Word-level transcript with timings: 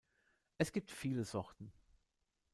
Es 0.57 0.71
gibt 0.71 0.89
viele 0.89 1.23
Sorten. 1.25 1.71